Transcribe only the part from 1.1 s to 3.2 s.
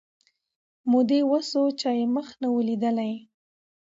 وسوې چا یې مخ نه وو لیدلی